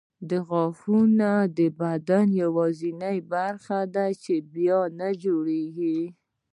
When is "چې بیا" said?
4.23-4.79